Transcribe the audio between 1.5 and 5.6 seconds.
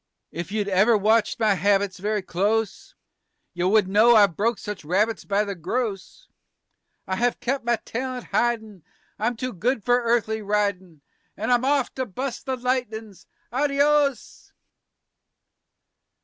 habits very close You would know I've broke such rabbits by the